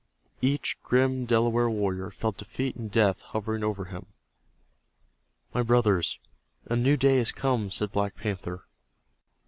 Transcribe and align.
Each 0.41 0.81
grim 0.81 1.27
Delaware 1.27 1.69
warrior 1.69 2.09
felt 2.09 2.37
defeat 2.37 2.75
and 2.75 2.89
death 2.89 3.21
hovering 3.21 3.63
over 3.63 3.85
him. 3.85 4.07
"My 5.53 5.61
brothers, 5.61 6.17
a 6.65 6.75
new 6.75 6.97
day 6.97 7.17
has 7.19 7.31
come," 7.31 7.69
said 7.69 7.91
Black 7.91 8.15
Panther. 8.15 8.65